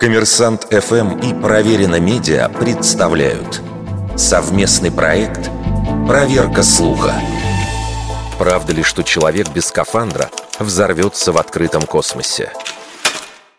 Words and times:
Коммерсант 0.00 0.68
ФМ 0.70 1.18
и 1.18 1.34
Проверено 1.34 1.98
Медиа 1.98 2.48
представляют 2.48 3.60
совместный 4.16 4.92
проект 4.92 5.50
«Проверка 6.06 6.62
слуха». 6.62 7.14
Правда 8.38 8.72
ли, 8.72 8.84
что 8.84 9.02
человек 9.02 9.48
без 9.52 9.66
скафандра 9.66 10.30
взорвется 10.60 11.32
в 11.32 11.36
открытом 11.36 11.82
космосе? 11.82 12.52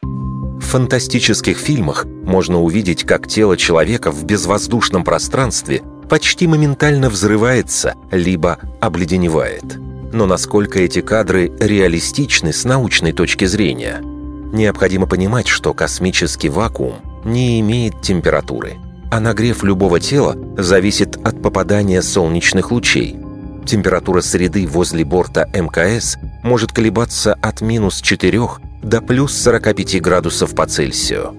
В 0.02 0.62
фантастических 0.62 1.57
фильмах 1.57 2.06
можно 2.06 2.62
увидеть, 2.62 3.03
как 3.03 3.28
тело 3.28 3.58
человека 3.58 4.10
в 4.10 4.24
безвоздушном 4.24 5.03
пространстве 5.03 5.83
почти 6.10 6.47
моментально 6.47 7.10
взрывается, 7.10 7.96
либо 8.12 8.60
обледеневает. 8.79 9.78
Но 10.13 10.26
насколько 10.26 10.79
эти 10.79 11.01
кадры 11.01 11.51
реалистичны 11.60 12.53
с 12.53 12.63
научной 12.63 13.12
точки 13.12 13.44
зрения? 13.44 14.01
Необходимо 14.52 15.06
понимать, 15.06 15.47
что 15.47 15.74
космический 15.74 16.49
вакуум 16.49 16.95
не 17.23 17.59
имеет 17.59 18.02
температуры, 18.02 18.77
а 19.12 19.20
нагрев 19.20 19.63
любого 19.63 19.99
тела 19.99 20.35
зависит 20.57 21.17
от 21.26 21.41
попадания 21.41 22.02
солнечных 22.02 22.71
лучей. 22.71 23.17
Температура 23.66 24.21
среды 24.21 24.66
возле 24.66 25.05
борта 25.05 25.48
МКС 25.54 26.17
может 26.43 26.71
колебаться 26.71 27.35
от 27.35 27.62
минус 27.62 28.02
4 28.02 28.41
до 28.81 29.02
плюс 29.02 29.38
45 29.38 30.02
градусов 30.02 30.55
по 30.55 30.66
Цельсию. 30.66 31.35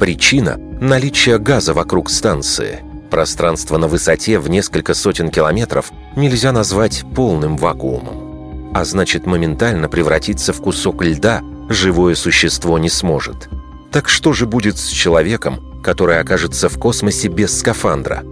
Причина– 0.00 0.56
наличие 0.80 1.38
газа 1.38 1.74
вокруг 1.74 2.10
станции. 2.10 2.80
Пространство 3.10 3.78
на 3.78 3.86
высоте 3.86 4.38
в 4.38 4.50
несколько 4.50 4.94
сотен 4.94 5.30
километров 5.30 5.92
нельзя 6.16 6.52
назвать 6.52 7.04
полным 7.14 7.56
вакуумом, 7.56 8.72
а 8.74 8.84
значит 8.84 9.26
моментально 9.26 9.88
превратиться 9.88 10.52
в 10.52 10.60
кусок 10.60 11.04
льда– 11.04 11.42
живое 11.68 12.14
существо 12.14 12.78
не 12.78 12.88
сможет. 12.88 13.48
Так 13.90 14.08
что 14.08 14.32
же 14.32 14.46
будет 14.46 14.78
с 14.78 14.86
человеком, 14.88 15.80
который 15.82 16.20
окажется 16.20 16.68
в 16.68 16.78
космосе 16.78 17.28
без 17.28 17.58
скафандра? 17.58 18.24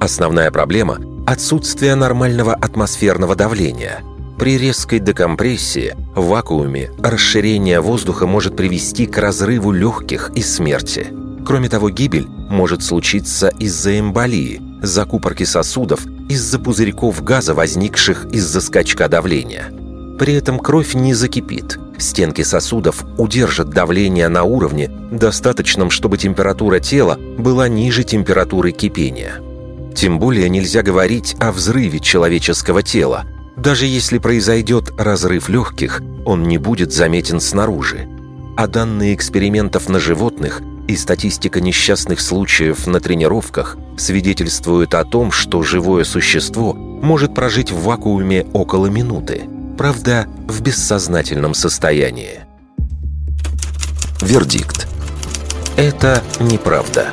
Основная 0.00 0.50
проблема– 0.50 0.98
отсутствие 1.26 1.94
нормального 1.94 2.54
атмосферного 2.54 3.36
давления. 3.36 4.02
При 4.38 4.58
резкой 4.58 4.98
декомпрессии 4.98 5.94
в 6.16 6.26
вакууме 6.26 6.90
расширение 6.98 7.80
воздуха 7.80 8.26
может 8.26 8.56
привести 8.56 9.06
к 9.06 9.16
разрыву 9.18 9.70
легких 9.70 10.32
и 10.34 10.42
смерти. 10.42 11.06
Кроме 11.46 11.68
того, 11.68 11.90
гибель 11.90 12.26
может 12.26 12.82
случиться 12.82 13.48
из-за 13.48 14.00
эмболии, 14.00 14.60
закупорки 14.82 15.44
сосудов, 15.44 16.04
из-за 16.28 16.58
пузырьков 16.58 17.22
газа, 17.22 17.54
возникших 17.54 18.26
из-за 18.32 18.60
скачка 18.60 19.08
давления. 19.08 19.70
При 20.18 20.34
этом 20.34 20.58
кровь 20.58 20.94
не 20.94 21.14
закипит– 21.14 21.78
Стенки 21.98 22.42
сосудов 22.42 23.04
удержат 23.18 23.70
давление 23.70 24.28
на 24.28 24.42
уровне, 24.44 24.88
достаточном, 24.88 25.90
чтобы 25.90 26.18
температура 26.18 26.80
тела 26.80 27.18
была 27.38 27.68
ниже 27.68 28.04
температуры 28.04 28.72
кипения. 28.72 29.40
Тем 29.94 30.18
более 30.18 30.48
нельзя 30.48 30.82
говорить 30.82 31.36
о 31.38 31.52
взрыве 31.52 32.00
человеческого 32.00 32.82
тела. 32.82 33.24
Даже 33.56 33.86
если 33.86 34.18
произойдет 34.18 34.92
разрыв 34.98 35.48
легких, 35.48 36.02
он 36.24 36.42
не 36.42 36.58
будет 36.58 36.92
заметен 36.92 37.40
снаружи. 37.40 38.08
А 38.56 38.66
данные 38.66 39.14
экспериментов 39.14 39.88
на 39.88 40.00
животных 40.00 40.62
и 40.88 40.96
статистика 40.96 41.60
несчастных 41.60 42.20
случаев 42.20 42.86
на 42.86 43.00
тренировках 43.00 43.78
свидетельствуют 43.96 44.94
о 44.94 45.04
том, 45.04 45.30
что 45.30 45.62
живое 45.62 46.04
существо 46.04 46.74
может 46.74 47.34
прожить 47.34 47.70
в 47.70 47.84
вакууме 47.84 48.46
около 48.52 48.86
минуты– 48.86 49.44
правда, 49.74 50.26
в 50.48 50.60
бессознательном 50.62 51.54
состоянии. 51.54 52.40
Вердикт. 54.20 54.88
Это 55.76 56.22
неправда. 56.40 57.08